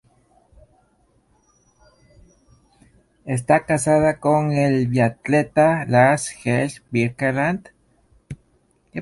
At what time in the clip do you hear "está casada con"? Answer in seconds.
3.27-4.51